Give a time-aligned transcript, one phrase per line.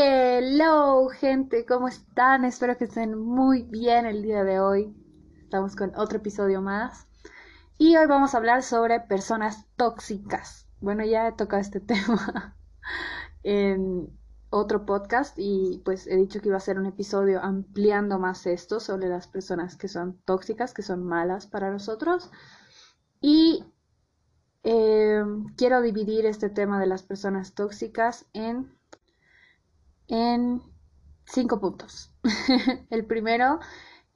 [0.00, 2.44] Hello gente, ¿cómo están?
[2.44, 4.94] Espero que estén muy bien el día de hoy.
[5.40, 7.08] Estamos con otro episodio más.
[7.78, 10.68] Y hoy vamos a hablar sobre personas tóxicas.
[10.78, 12.56] Bueno, ya he tocado este tema
[13.42, 14.16] en
[14.50, 18.78] otro podcast y pues he dicho que iba a ser un episodio ampliando más esto
[18.78, 22.30] sobre las personas que son tóxicas, que son malas para nosotros.
[23.20, 23.64] Y
[24.62, 25.24] eh,
[25.56, 28.77] quiero dividir este tema de las personas tóxicas en
[30.08, 30.62] en
[31.24, 32.12] cinco puntos.
[32.90, 33.60] el primero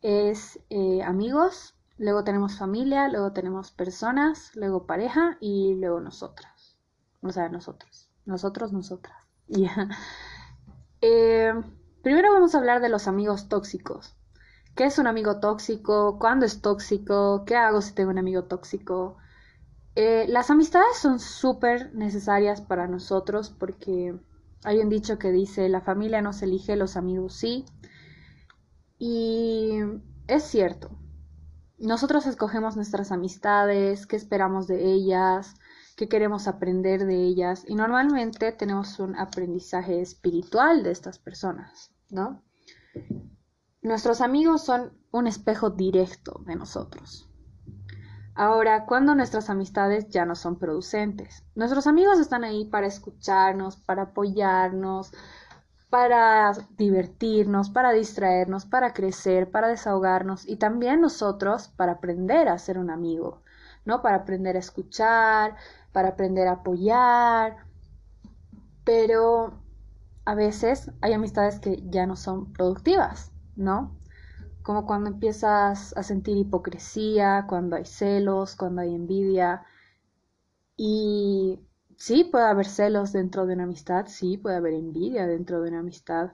[0.01, 6.77] es eh, amigos, luego tenemos familia, luego tenemos personas, luego pareja y luego nosotras.
[7.23, 8.11] O sea, nosotros.
[8.25, 9.17] Nosotros, nosotras.
[11.05, 11.53] Eh,
[12.05, 14.15] primero vamos a hablar de los amigos tóxicos.
[14.77, 16.17] ¿Qué es un amigo tóxico?
[16.21, 17.43] ¿Cuándo es tóxico?
[17.45, 19.17] ¿Qué hago si tengo un amigo tóxico?
[19.97, 24.15] Eh, las amistades son súper necesarias para nosotros porque
[24.65, 27.65] hay un dicho que dice, la familia no se elige, los amigos sí.
[28.99, 29.79] Y
[30.29, 30.91] es cierto.
[31.79, 35.55] Nosotros escogemos nuestras amistades, qué esperamos de ellas,
[35.97, 37.65] qué queremos aprender de ellas.
[37.67, 42.45] Y normalmente tenemos un aprendizaje espiritual de estas personas, ¿no?
[43.81, 47.32] Nuestros amigos son un espejo directo de nosotros.
[48.35, 54.03] Ahora, cuando nuestras amistades ya no son producentes, nuestros amigos están ahí para escucharnos, para
[54.03, 55.13] apoyarnos,
[55.91, 62.79] para divertirnos, para distraernos, para crecer, para desahogarnos y también nosotros para aprender a ser
[62.79, 63.43] un amigo,
[63.85, 64.01] ¿no?
[64.01, 65.57] Para aprender a escuchar,
[65.93, 67.57] para aprender a apoyar.
[68.85, 69.53] Pero
[70.25, 73.93] a veces hay amistades que ya no son productivas, ¿no?
[74.63, 79.65] Como cuando empiezas a sentir hipocresía, cuando hay celos, cuando hay envidia.
[80.77, 81.61] Y
[81.97, 85.81] sí, puede haber celos dentro de una amistad, sí, puede haber envidia dentro de una
[85.81, 86.33] amistad.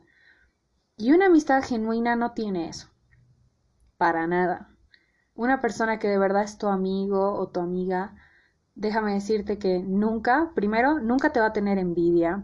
[0.97, 2.89] Y una amistad genuina no tiene eso,
[3.97, 4.71] para nada.
[5.35, 8.17] Una persona que de verdad es tu amigo o tu amiga,
[8.75, 12.43] déjame decirte que nunca, primero, nunca te va a tener envidia.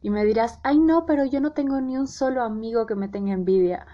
[0.00, 3.08] Y me dirás, ay no, pero yo no tengo ni un solo amigo que me
[3.08, 3.86] tenga envidia.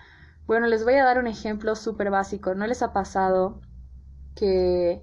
[0.50, 2.56] Bueno, les voy a dar un ejemplo súper básico.
[2.56, 3.60] ¿No les ha pasado
[4.34, 5.00] que,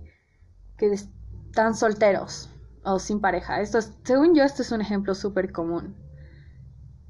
[0.77, 2.49] están solteros
[2.83, 3.61] o sin pareja?
[3.61, 5.95] Esto es, según yo, esto es un ejemplo súper común.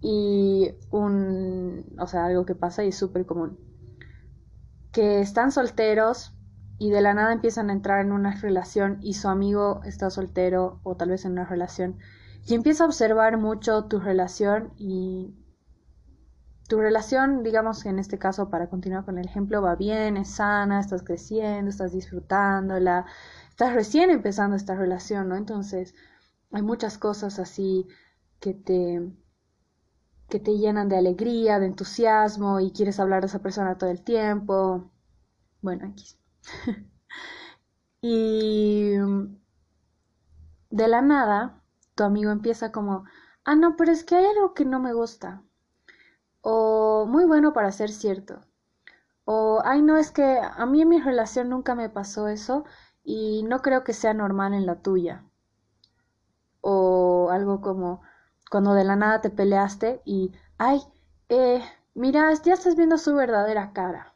[0.01, 3.57] Y un, o sea, algo que pasa y es súper común.
[4.91, 6.37] Que están solteros
[6.77, 10.79] y de la nada empiezan a entrar en una relación y su amigo está soltero
[10.83, 11.97] o tal vez en una relación
[12.45, 15.33] y empieza a observar mucho tu relación y
[16.67, 20.79] tu relación, digamos en este caso, para continuar con el ejemplo, va bien, es sana,
[20.79, 23.05] estás creciendo, estás disfrutándola,
[23.50, 25.35] estás recién empezando esta relación, ¿no?
[25.35, 25.95] Entonces,
[26.51, 27.88] hay muchas cosas así
[28.39, 29.11] que te
[30.29, 34.03] que te llenan de alegría, de entusiasmo y quieres hablar de esa persona todo el
[34.03, 34.91] tiempo.
[35.61, 36.05] Bueno, aquí.
[38.01, 38.94] y
[40.69, 41.63] de la nada,
[41.95, 43.05] tu amigo empieza como,
[43.45, 45.44] ah, no, pero es que hay algo que no me gusta
[46.50, 48.40] o muy bueno para ser cierto,
[49.25, 52.63] o ay no, es que a mí en mi relación nunca me pasó eso
[53.03, 55.25] y no creo que sea normal en la tuya,
[56.62, 58.02] o algo como
[58.50, 60.80] cuando de la nada te peleaste y ay,
[61.28, 61.62] eh,
[61.94, 64.16] mira, ya estás viendo su verdadera cara.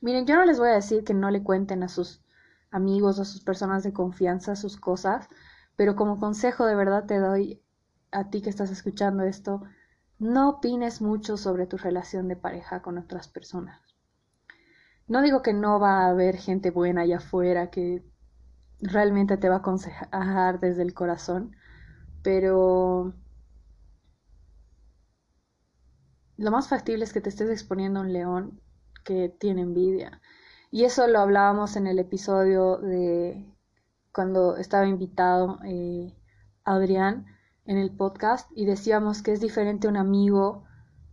[0.00, 2.22] Miren, yo no les voy a decir que no le cuenten a sus
[2.70, 5.28] amigos a sus personas de confianza sus cosas,
[5.74, 7.60] pero como consejo de verdad te doy
[8.12, 9.62] a ti que estás escuchando esto,
[10.20, 13.80] no opines mucho sobre tu relación de pareja con otras personas.
[15.08, 18.04] No digo que no va a haber gente buena allá afuera que
[18.80, 21.56] realmente te va a aconsejar desde el corazón,
[22.22, 23.14] pero
[26.36, 28.60] lo más factible es que te estés exponiendo a un león
[29.04, 30.20] que tiene envidia.
[30.70, 33.52] Y eso lo hablábamos en el episodio de
[34.12, 36.14] cuando estaba invitado eh,
[36.62, 37.26] Adrián
[37.66, 40.64] en el podcast y decíamos que es diferente un amigo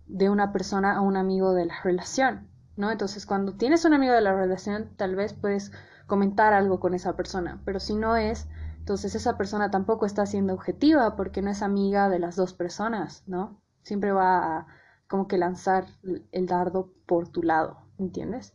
[0.07, 2.91] de una persona a un amigo de la relación, ¿no?
[2.91, 5.71] Entonces, cuando tienes un amigo de la relación, tal vez puedes
[6.07, 8.47] comentar algo con esa persona, pero si no es,
[8.79, 13.23] entonces esa persona tampoco está siendo objetiva porque no es amiga de las dos personas,
[13.27, 13.61] ¿no?
[13.83, 14.67] Siempre va a
[15.07, 15.85] como que lanzar
[16.31, 18.53] el dardo por tu lado, ¿entiendes?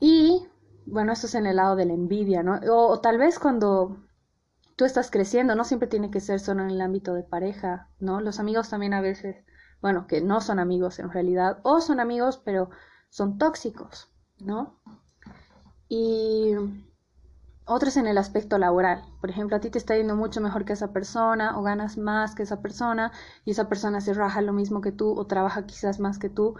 [0.00, 0.46] Y
[0.84, 2.58] bueno, eso es en el lado de la envidia, ¿no?
[2.70, 3.96] o tal vez cuando
[4.82, 8.20] tú estás creciendo, no siempre tiene que ser solo en el ámbito de pareja, ¿no?
[8.20, 9.36] Los amigos también a veces,
[9.80, 12.68] bueno, que no son amigos en realidad, o son amigos, pero
[13.08, 14.80] son tóxicos, ¿no?
[15.88, 16.56] Y
[17.64, 19.04] Otros en el aspecto laboral.
[19.20, 22.34] Por ejemplo, a ti te está yendo mucho mejor que esa persona o ganas más
[22.34, 23.12] que esa persona
[23.44, 26.56] y esa persona se raja lo mismo que tú o trabaja quizás más que tú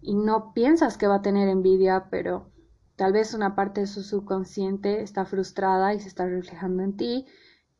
[0.00, 2.53] y no piensas que va a tener envidia, pero
[2.96, 7.26] tal vez una parte de su subconsciente está frustrada y se está reflejando en ti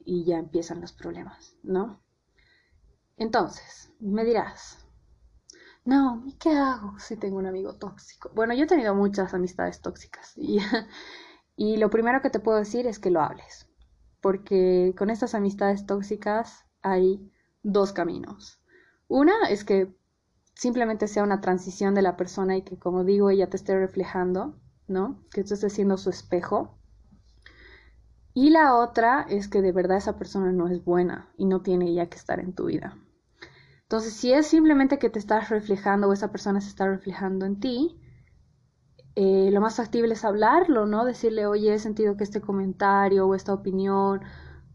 [0.05, 2.01] y ya empiezan los problemas, ¿no?
[3.17, 4.79] Entonces, me dirás,
[5.85, 8.31] no, ¿y qué hago si tengo un amigo tóxico?
[8.35, 10.59] Bueno, yo he tenido muchas amistades tóxicas y
[11.57, 13.69] Y lo primero que te puedo decir es que lo hables,
[14.21, 17.31] porque con estas amistades tóxicas hay
[17.63, 18.61] dos caminos.
[19.07, 19.95] Una es que
[20.55, 24.59] simplemente sea una transición de la persona y que, como digo, ella te esté reflejando,
[24.89, 25.21] ¿no?
[25.31, 26.79] Que tú estés siendo su espejo.
[28.33, 31.95] Y la otra es que de verdad esa persona no es buena y no tiene
[31.95, 32.97] ya que estar en tu vida.
[33.83, 37.61] Entonces, si es simplemente que te estás reflejando o esa persona se está reflejando en
[37.61, 38.01] ti,
[39.15, 41.05] eh, lo más factible es hablarlo, ¿no?
[41.05, 44.23] Decirle, oye, he sentido que este comentario o esta opinión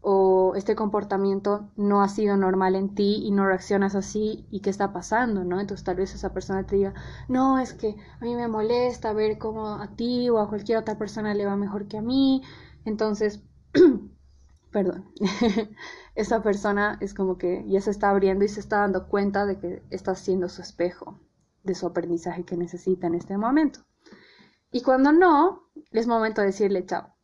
[0.02, 4.70] o este comportamiento no ha sido normal en ti y no reaccionas así y qué
[4.70, 5.60] está pasando, ¿no?
[5.60, 6.94] Entonces tal vez esa persona te diga,
[7.28, 10.96] no, es que a mí me molesta ver cómo a ti o a cualquier otra
[10.96, 12.42] persona le va mejor que a mí.
[12.86, 13.42] Entonces,
[14.72, 15.12] perdón,
[16.14, 19.58] esa persona es como que ya se está abriendo y se está dando cuenta de
[19.58, 21.20] que está siendo su espejo
[21.62, 23.80] de su aprendizaje que necesita en este momento.
[24.72, 27.14] Y cuando no, es momento de decirle chao.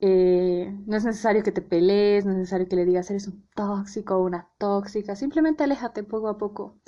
[0.00, 3.48] Eh, no es necesario que te pelees, no es necesario que le digas eres un
[3.54, 6.78] tóxico o una tóxica, simplemente aléjate poco a poco.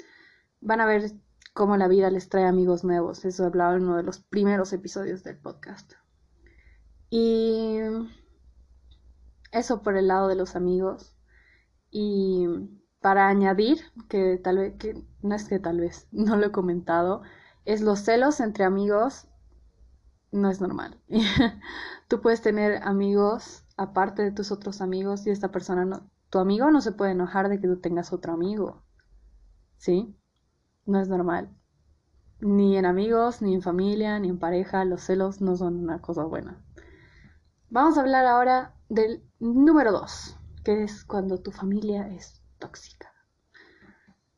[0.60, 1.12] Van a ver
[1.54, 5.24] cómo la vida les trae amigos nuevos, eso hablaba en uno de los primeros episodios
[5.24, 5.92] del podcast.
[7.10, 7.78] Y
[9.52, 11.16] eso por el lado de los amigos.
[11.90, 12.46] Y
[13.00, 13.78] para añadir,
[14.08, 17.22] que tal vez, que no es que tal vez, no lo he comentado,
[17.64, 19.27] es los celos entre amigos
[20.32, 21.00] no es normal.
[22.08, 26.70] Tú puedes tener amigos aparte de tus otros amigos y esta persona no, tu amigo
[26.70, 28.82] no se puede enojar de que tú tengas otro amigo.
[29.78, 30.14] ¿Sí?
[30.84, 31.56] No es normal.
[32.40, 36.24] Ni en amigos, ni en familia, ni en pareja, los celos no son una cosa
[36.24, 36.62] buena.
[37.70, 42.97] Vamos a hablar ahora del número dos, que es cuando tu familia es tóxica.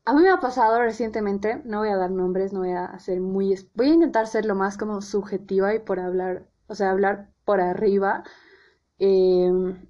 [0.05, 3.19] A mí me ha pasado recientemente, no voy a dar nombres, no voy a hacer
[3.21, 3.55] muy...
[3.75, 7.61] Voy a intentar ser lo más como subjetiva y por hablar, o sea, hablar por
[7.61, 8.23] arriba.
[8.97, 9.87] Em,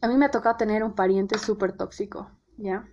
[0.00, 2.88] a mí me ha tocado tener un pariente súper tóxico, ¿ya?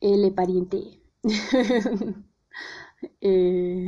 [0.00, 1.02] El pariente.
[3.20, 3.86] Eh,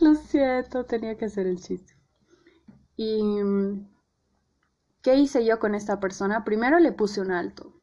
[0.00, 1.94] lo siento, tenía que hacer el chiste.
[2.96, 3.40] ¿Y
[5.02, 6.44] qué hice yo con esta persona?
[6.44, 7.73] Primero le puse un alto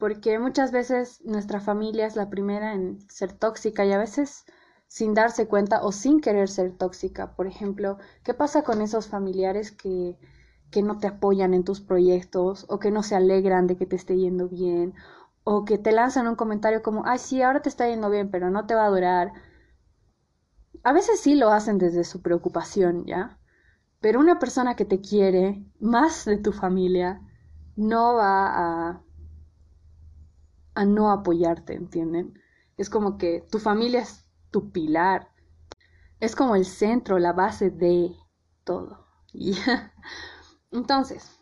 [0.00, 4.46] porque muchas veces nuestra familia es la primera en ser tóxica y a veces
[4.88, 7.36] sin darse cuenta o sin querer ser tóxica.
[7.36, 10.18] Por ejemplo, ¿qué pasa con esos familiares que,
[10.70, 13.96] que no te apoyan en tus proyectos o que no se alegran de que te
[13.96, 14.94] esté yendo bien
[15.44, 18.50] o que te lanzan un comentario como, ay, sí, ahora te está yendo bien, pero
[18.50, 19.32] no te va a durar?
[20.82, 23.38] A veces sí lo hacen desde su preocupación, ¿ya?
[24.00, 27.20] Pero una persona que te quiere más de tu familia
[27.76, 28.46] no va
[28.88, 29.02] a
[30.74, 32.38] a no apoyarte, ¿entienden?
[32.76, 35.28] Es como que tu familia es tu pilar,
[36.20, 38.14] es como el centro, la base de
[38.64, 39.06] todo.
[40.70, 41.40] Entonces,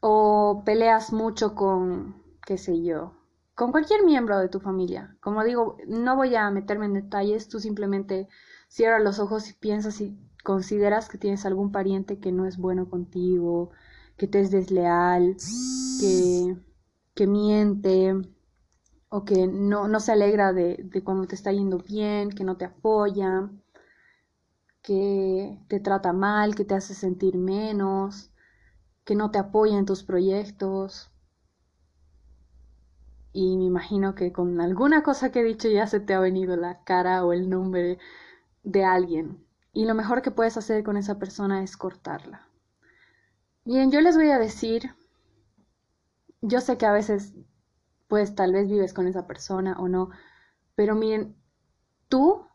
[0.00, 3.14] o peleas mucho con, qué sé yo,
[3.54, 5.16] con cualquier miembro de tu familia.
[5.20, 8.28] Como digo, no voy a meterme en detalles, tú simplemente
[8.68, 12.88] cierra los ojos y piensas si consideras que tienes algún pariente que no es bueno
[12.88, 13.70] contigo,
[14.16, 15.36] que te es desleal,
[16.00, 16.56] que
[17.18, 18.14] que miente
[19.08, 22.56] o que no, no se alegra de, de, cuando te está yendo bien, que no
[22.56, 23.50] te apoya,
[24.82, 28.30] que te trata mal, que te hace sentir menos,
[29.04, 31.10] que no te apoya en tus proyectos.
[33.32, 36.56] Y me imagino que con alguna cosa que he dicho ya se te ha venido
[36.56, 37.98] la cara o el nombre
[38.62, 39.44] de alguien.
[39.72, 42.46] Y lo mejor que puedes hacer con esa persona es cortarla.
[43.64, 44.92] Bien, yo les voy a decir
[46.40, 47.34] yo sé que a veces,
[48.08, 50.10] pues tal vez vives con esa persona o no,
[50.76, 51.36] pero miren,
[52.08, 52.46] tú,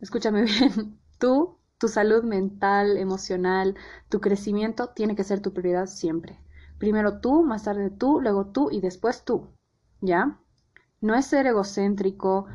[0.00, 3.76] escúchame bien, tú, tu salud mental, emocional,
[4.08, 6.40] tu crecimiento tiene que ser tu prioridad siempre.
[6.78, 9.48] Primero tú, más tarde tú, luego tú y después tú,
[10.00, 10.40] ¿ya?
[11.00, 12.46] No es ser egocéntrico,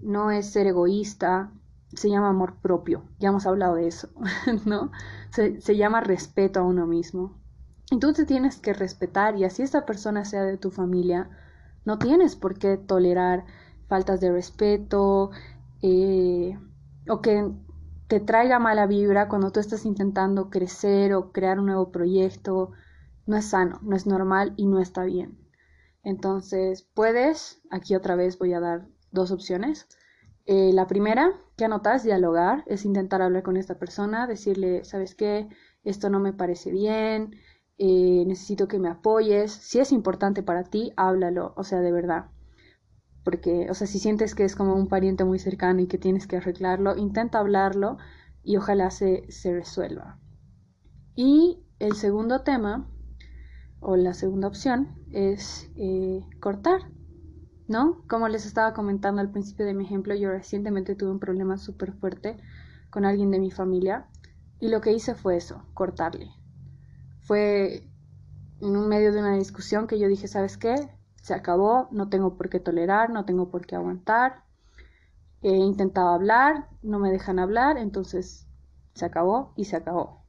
[0.00, 1.52] no es ser egoísta,
[1.94, 4.10] se llama amor propio, ya hemos hablado de eso,
[4.66, 4.92] ¿no?
[5.32, 7.39] Se, se llama respeto a uno mismo.
[7.98, 11.28] Te tienes que respetar y así esta persona sea de tu familia,
[11.84, 13.44] no tienes por qué tolerar
[13.88, 15.32] faltas de respeto
[15.82, 16.56] eh,
[17.08, 17.50] o que
[18.06, 22.70] te traiga mala vibra cuando tú estás intentando crecer o crear un nuevo proyecto,
[23.26, 25.36] no es sano, no es normal y no está bien.
[26.04, 29.88] Entonces, puedes, aquí otra vez voy a dar dos opciones.
[30.46, 35.48] Eh, la primera que anotas, dialogar, es intentar hablar con esta persona, decirle, ¿sabes qué?
[35.84, 37.34] Esto no me parece bien,
[37.80, 39.50] eh, necesito que me apoyes.
[39.50, 42.26] Si es importante para ti, háblalo, o sea, de verdad.
[43.24, 46.26] Porque, o sea, si sientes que es como un pariente muy cercano y que tienes
[46.26, 47.98] que arreglarlo, intenta hablarlo
[48.44, 50.18] y ojalá se, se resuelva.
[51.16, 52.88] Y el segundo tema,
[53.80, 56.82] o la segunda opción, es eh, cortar
[57.70, 58.02] ¿no?
[58.08, 61.92] Como les estaba comentando al principio de mi ejemplo, yo recientemente tuve un problema súper
[61.92, 62.36] fuerte
[62.90, 64.08] con alguien de mi familia
[64.58, 66.39] y lo que hice fue eso, cortarle.
[67.30, 67.88] Fue
[68.60, 70.74] en un medio de una discusión que yo dije, ¿sabes qué?
[71.22, 74.42] Se acabó, no tengo por qué tolerar, no tengo por qué aguantar.
[75.40, 78.48] He intentado hablar, no me dejan hablar, entonces
[78.94, 80.24] se acabó y se acabó.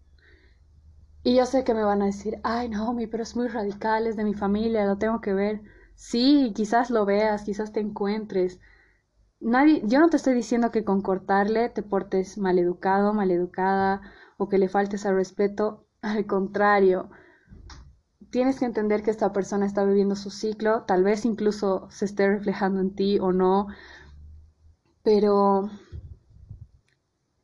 [1.24, 4.15] Y yo sé que me van a decir, ay no, pero es muy radical, es
[4.15, 5.63] de mi familia, lo tengo que ver.
[5.96, 8.60] Sí, quizás lo veas, quizás te encuentres.
[9.39, 14.01] Nadie, yo no te estoy diciendo que con cortarle te portes maleducado, maleducada
[14.38, 15.88] o que le faltes al respeto.
[16.01, 17.10] Al contrario,
[18.31, 22.27] tienes que entender que esta persona está viviendo su ciclo, tal vez incluso se esté
[22.27, 23.67] reflejando en ti o no,
[25.03, 25.70] pero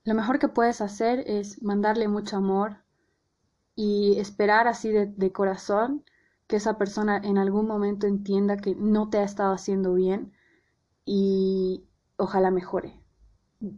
[0.04, 2.78] lo mejor que puedes hacer es mandarle mucho amor
[3.76, 6.04] y esperar así de, de corazón
[6.48, 10.34] que esa persona en algún momento entienda que no te ha estado haciendo bien
[11.06, 11.86] y
[12.18, 13.02] ojalá mejore.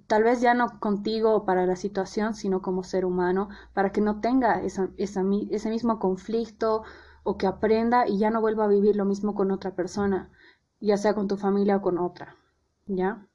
[0.08, 4.20] Tal vez ya no contigo para la situación, sino como ser humano, para que no
[4.20, 6.84] tenga esa, ese mismo conflicto
[7.24, 10.30] o que aprenda y ya no vuelva a vivir lo mismo con otra persona,
[10.80, 12.36] ya sea con tu familia o con otra.
[12.88, 13.26] ¿Ya?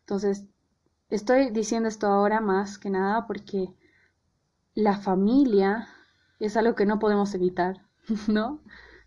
[0.00, 0.46] Entonces,
[1.08, 3.74] estoy diciendo esto ahora más que nada porque
[4.74, 5.88] la familia
[6.40, 7.86] es algo que no podemos evitar.
[8.28, 8.60] ¿no?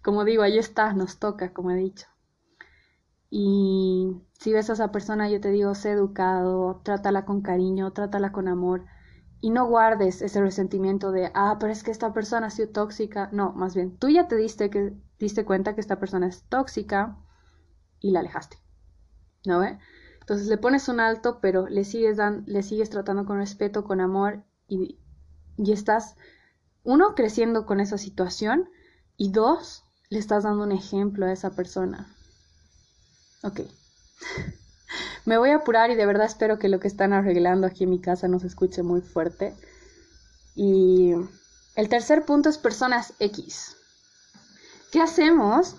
[0.04, 2.08] Como digo, ahí está, nos toca, como he dicho.
[3.30, 8.32] Y si ves a esa persona, yo te digo, sé educado, trátala con cariño, trátala
[8.32, 8.86] con amor
[9.42, 13.30] y no guardes ese resentimiento de, ah, pero es que esta persona ha sido tóxica.
[13.32, 17.18] No, más bien, tú ya te diste, que, diste cuenta que esta persona es tóxica
[18.00, 18.58] y la alejaste.
[19.46, 19.78] ¿No ve?
[20.20, 24.02] Entonces le pones un alto, pero le sigues, dan, le sigues tratando con respeto, con
[24.02, 25.00] amor y,
[25.58, 26.18] y estás,
[26.84, 28.70] uno, creciendo con esa situación
[29.18, 32.16] y dos, le estás dando un ejemplo a esa persona.
[33.44, 33.62] Ok.
[35.26, 37.92] Me voy a apurar y de verdad espero que lo que están arreglando aquí en
[37.92, 39.56] mi casa no se escuche muy fuerte.
[40.56, 41.14] Y
[41.76, 43.76] el tercer punto es personas X.
[44.92, 45.76] ¿Qué hacemos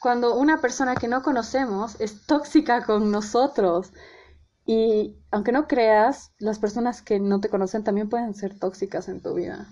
[0.00, 3.92] cuando una persona que no conocemos es tóxica con nosotros?
[4.66, 9.20] Y aunque no creas, las personas que no te conocen también pueden ser tóxicas en
[9.20, 9.68] tu vida.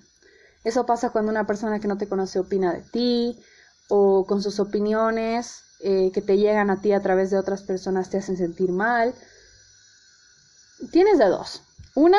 [0.65, 3.41] Eso pasa cuando una persona que no te conoce opina de ti
[3.89, 8.11] o con sus opiniones eh, que te llegan a ti a través de otras personas
[8.11, 9.14] te hacen sentir mal.
[10.92, 11.62] Tienes de dos.
[11.94, 12.18] Una,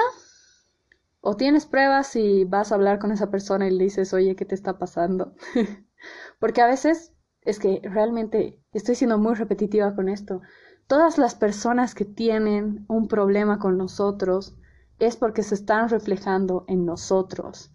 [1.21, 4.45] o tienes pruebas y vas a hablar con esa persona y le dices, oye, ¿qué
[4.45, 5.33] te está pasando?
[6.39, 10.41] Porque a veces es que realmente estoy siendo muy repetitiva con esto.
[10.87, 14.55] Todas las personas que tienen un problema con nosotros
[14.97, 17.71] es porque se están reflejando en nosotros.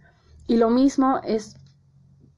[0.47, 1.57] Y lo mismo es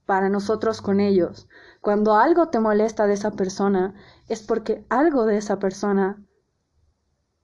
[0.06, 1.48] para nosotros con ellos.
[1.80, 3.94] Cuando algo te molesta de esa persona,
[4.28, 6.24] es porque algo de esa persona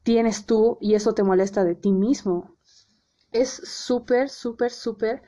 [0.02, 2.56] tienes tú y eso te molesta de ti mismo.
[3.32, 5.22] Es súper, súper, súper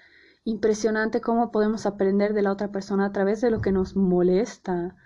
[0.44, 4.96] impresionante cómo podemos aprender de la otra persona a través de lo que nos molesta.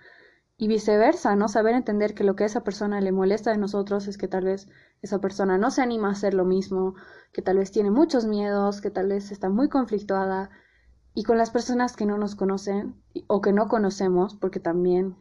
[0.57, 1.47] Y viceversa, ¿no?
[1.47, 4.43] Saber entender que lo que a esa persona le molesta de nosotros es que tal
[4.43, 4.67] vez
[5.01, 6.95] esa persona no se anima a hacer lo mismo,
[7.31, 10.49] que tal vez tiene muchos miedos, que tal vez está muy conflictuada.
[11.19, 12.95] Y con las personas que no nos conocen
[13.27, 15.17] o que no conocemos, porque también,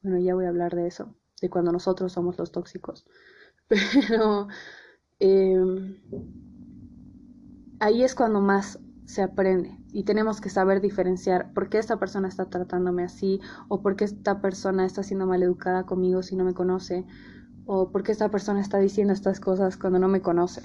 [0.00, 3.04] bueno, ya voy a hablar de eso, de cuando nosotros somos los tóxicos.
[3.68, 4.48] Pero
[5.18, 5.98] em,
[7.80, 12.28] ahí es cuando más se aprende y tenemos que saber diferenciar por qué esta persona
[12.28, 13.38] está tratándome así
[13.68, 17.04] o por qué esta persona está siendo maleducada conmigo si no me conoce
[17.66, 20.62] o por qué esta persona está diciendo estas cosas cuando no me conoce.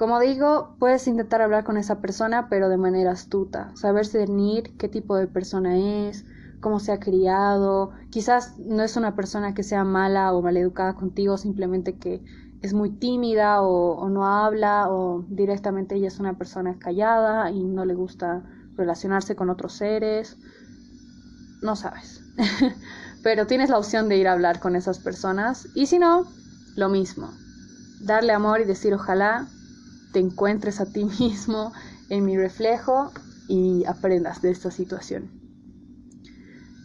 [0.00, 4.88] Como digo, puedes intentar hablar con esa persona, pero de manera astuta, saber discernir qué
[4.88, 6.24] tipo de persona es,
[6.62, 7.90] cómo se ha criado.
[8.08, 12.24] Quizás no es una persona que sea mala o maleducada contigo, simplemente que
[12.62, 17.84] es muy tímida o, no habla o directamente ella es una persona callada y no
[17.84, 18.42] le gusta
[18.76, 20.38] relacionarse con otros seres.
[21.60, 22.24] No sabes.
[23.22, 26.24] Pero tienes la opción de ir a hablar con esas personas y si no,
[26.74, 27.28] lo mismo.
[28.00, 29.46] Darle amor y decir ojalá
[30.12, 31.72] te encuentres a ti mismo
[32.08, 33.12] en mi reflejo
[33.48, 35.30] y aprendas de esta situación.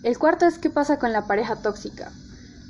[0.04, 2.12] El cuarto es qué pasa con la pareja tóxica.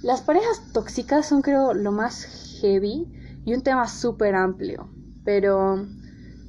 [0.01, 2.25] Las parejas tóxicas son creo lo más
[2.61, 3.11] heavy
[3.45, 4.89] y un tema súper amplio,
[5.23, 5.85] pero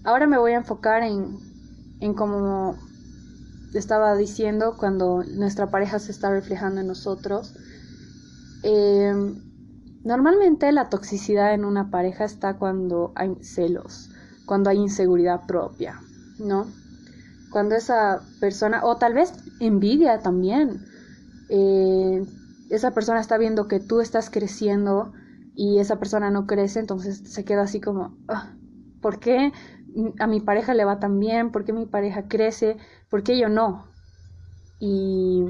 [0.05, 1.39] ahora me voy a enfocar en,
[2.01, 2.77] en como
[3.75, 7.55] estaba diciendo cuando nuestra pareja se está reflejando en nosotros.
[8.63, 9.46] Em,
[10.07, 14.09] normalmente la toxicidad en una pareja está cuando hay celos,
[14.47, 16.01] cuando hay inseguridad propia,
[16.39, 16.69] ¿no?
[17.51, 20.85] Cuando esa persona, o tal vez envidia también,
[21.49, 22.25] eh,
[22.71, 25.13] esa persona está viendo que tú estás creciendo
[25.57, 28.55] y esa persona no crece, entonces se queda así como, ah,
[29.03, 29.53] ¿por qué
[30.21, 31.51] a mi pareja le va tan bien?
[31.51, 32.77] ¿Por qué mi pareja crece?
[33.11, 33.89] ¿Por qué yo no?
[34.79, 35.47] Y,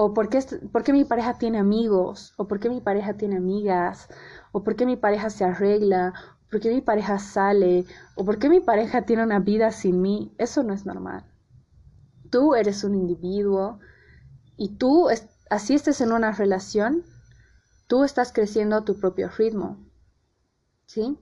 [0.00, 0.38] o ¿por qué,
[0.70, 2.32] ¿por qué mi pareja tiene amigos?
[2.36, 4.08] ¿O por qué mi pareja tiene amigas?
[4.52, 6.14] ¿O por qué mi pareja se arregla?
[6.48, 7.84] ¿Por qué mi pareja sale?
[8.14, 10.32] ¿O por qué mi pareja tiene una vida sin mí?
[10.38, 11.24] Eso no es normal.
[12.30, 13.80] Tú eres un individuo
[14.56, 15.08] y tú,
[15.50, 17.02] así estés en una relación,
[17.88, 19.84] tú estás creciendo a tu propio ritmo.
[20.86, 21.18] ¿Sí?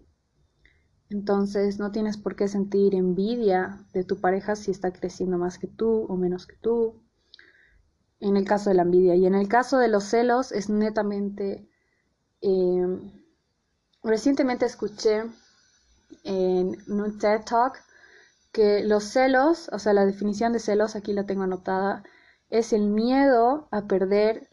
[1.08, 5.66] Entonces no tienes por qué sentir envidia de tu pareja si está creciendo más que
[5.66, 7.05] tú o menos que tú.
[8.20, 9.14] En el caso de la envidia.
[9.14, 11.68] Y en el caso de los celos es netamente...
[12.40, 13.12] Eh,
[14.06, 15.24] Recientemente escuché
[16.22, 17.82] en un TED Talk
[18.52, 22.04] que los celos, o sea, la definición de celos, aquí la tengo anotada,
[22.48, 24.48] es el miedo a perder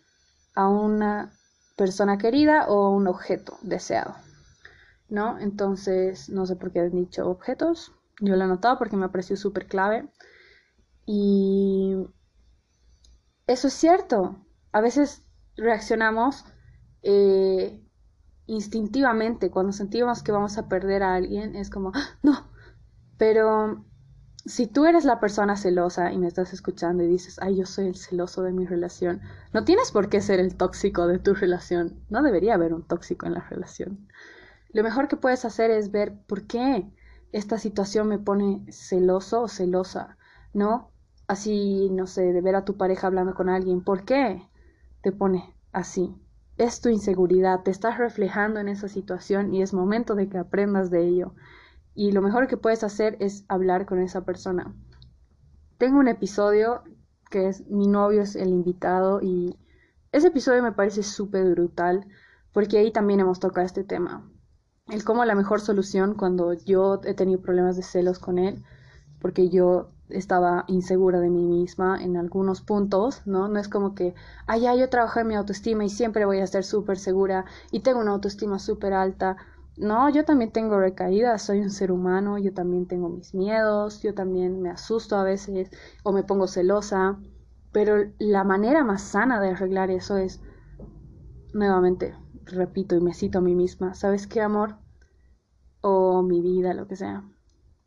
[0.56, 1.34] a una
[1.78, 4.16] persona querida o un objeto deseado.
[5.08, 5.38] ¿No?
[5.38, 7.92] Entonces, no sé por qué han dicho objetos.
[8.22, 10.10] Yo lo he anotado porque me pareció súper clave.
[11.06, 12.08] Y
[13.48, 14.36] eso es cierto.
[14.72, 15.24] A veces
[15.56, 16.46] reaccionamos
[17.02, 17.84] eh,
[18.46, 22.50] instintivamente cuando sentimos que vamos a perder a alguien es como, ¡Ah, no,
[23.18, 23.86] pero
[24.46, 27.88] si tú eres la persona celosa y me estás escuchando y dices, ay, yo soy
[27.88, 29.22] el celoso de mi relación,
[29.54, 33.26] no tienes por qué ser el tóxico de tu relación, no debería haber un tóxico
[33.26, 34.08] en la relación.
[34.72, 36.92] Lo mejor que puedes hacer es ver por qué
[37.32, 40.18] esta situación me pone celoso o celosa,
[40.54, 40.92] ¿no?
[41.28, 44.42] Así, no sé, de ver a tu pareja hablando con alguien, ¿por qué
[45.02, 46.16] te pone así?
[46.58, 50.92] es tu inseguridad, te estás reflejando en esa situación y es momento de que aprendas
[50.92, 51.34] de ello.
[51.96, 54.74] Y lo mejor que puedes hacer es hablar con esa persona.
[55.78, 56.84] Tengo un episodio
[57.30, 59.58] que es mi novio es el invitado y
[60.12, 62.06] ese episodio me parece súper brutal
[62.52, 64.30] porque ahí también hemos tocado este tema.
[64.88, 68.64] El cómo la mejor solución cuando yo he tenido problemas de celos con él,
[69.20, 73.48] porque yo estaba insegura de mí misma en algunos puntos, ¿no?
[73.48, 74.14] No es como que,
[74.48, 77.82] ah, ya, yo trabajo en mi autoestima y siempre voy a estar súper segura y
[77.82, 79.38] tengo una autoestima súper alta.
[79.78, 84.14] No, yo también tengo recaídas, soy un ser humano, yo también tengo mis miedos, yo
[84.14, 85.70] también me asusto a veces
[86.04, 87.18] o me pongo celosa,
[87.72, 90.42] pero la manera más sana de arreglar eso es,
[91.54, 94.76] nuevamente, repito y me cito a mí misma, ¿sabes qué, amor?
[95.82, 97.24] O mi vida, lo que sea,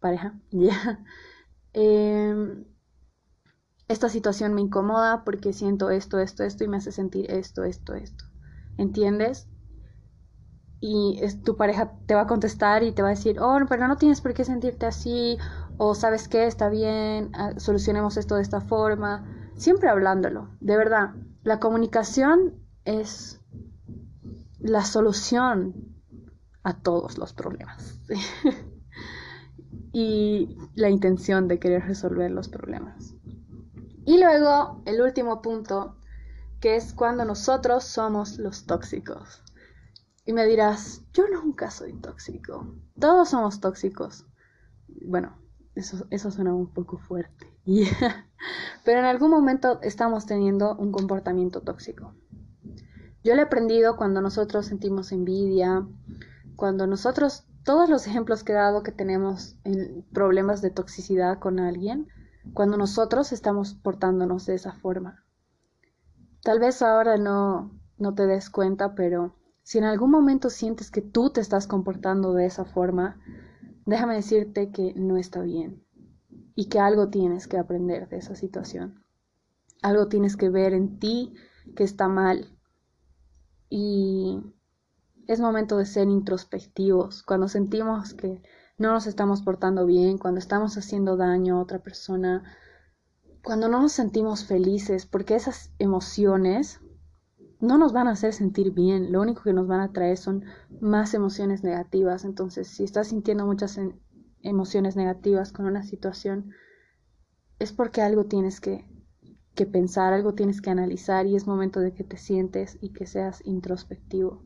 [0.01, 1.05] pareja, ya.
[1.79, 2.65] Em,
[3.87, 7.93] esta situación me incomoda porque siento esto, esto, esto y me hace sentir esto, esto,
[7.93, 8.25] esto.
[8.79, 9.47] ¿Entiendes?
[10.81, 13.97] Y tu pareja te va a contestar y te va a decir, oh, pero no
[13.97, 15.37] tienes por qué sentirte así,
[15.77, 19.51] o sabes qué, está bien, ah, solucionemos esto de esta forma.
[19.57, 21.11] Siempre hablándolo, de verdad.
[21.43, 22.55] La comunicación
[22.87, 23.43] es
[24.61, 25.95] la solución
[26.63, 28.01] a todos los problemas.
[29.99, 33.15] y la intención de querer resolver los problemas.
[34.05, 35.97] Y luego, el último punto,
[36.61, 39.43] que es cuando nosotros somos los tóxicos.
[40.27, 42.75] Y me dirás, yo nunca soy tóxico.
[43.01, 44.27] Todos somos tóxicos.
[45.01, 45.39] Bueno,
[45.75, 47.51] eso, eso suena un poco fuerte.
[48.85, 52.13] Pero en algún momento estamos teniendo un comportamiento tóxico.
[53.25, 55.87] Yo lo he aprendido cuando nosotros sentimos envidia,
[56.55, 61.59] cuando nosotros todos los ejemplos que he dado que tenemos en problemas de toxicidad con
[61.59, 62.07] alguien,
[62.55, 65.25] cuando nosotros estamos portándonos de esa forma.
[66.45, 71.03] Tal vez ahora no, no te des cuenta, pero si en algún momento sientes que
[71.03, 73.21] tú te estás comportando de esa forma,
[73.85, 75.83] déjame decirte que no está bien
[76.55, 79.03] y que algo tienes que aprender de esa situación.
[79.83, 81.35] Algo tienes que ver en ti
[81.75, 82.57] que está mal.
[83.69, 84.41] Y
[85.27, 88.43] es momento de ser introspectivos, cuando sentimos que
[88.79, 92.45] no nos estamos portando bien, cuando estamos haciendo daño a otra persona,
[93.43, 96.81] cuando no nos sentimos felices, porque esas emociones
[97.61, 100.45] no nos van a hacer sentir bien, lo único que nos van a traer son
[100.81, 102.25] más emociones negativas.
[102.25, 103.81] Entonces, si estás sintiendo muchas
[104.43, 106.53] emociones negativas con una situación,
[107.59, 108.87] es porque algo tienes que,
[109.55, 113.07] que pensar, algo tienes que analizar y es momento de que te sientes y que
[113.07, 114.46] seas introspectivo.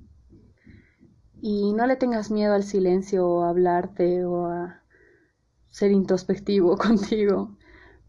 [1.40, 4.82] Y no le tengas miedo al silencio o a hablarte o a
[5.68, 7.56] ser introspectivo contigo,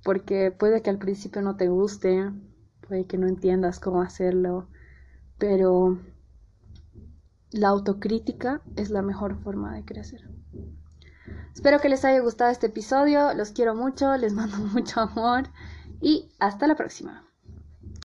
[0.04, 2.32] porque puede que al principio no te guste,
[2.88, 4.68] puede que no entiendas cómo hacerlo,
[5.38, 5.98] pero
[7.52, 10.30] la autocrítica es la mejor forma de crecer.
[11.54, 15.50] Espero que les haya gustado este episodio, los quiero mucho, les mando mucho amor
[16.02, 17.31] y hasta la próxima.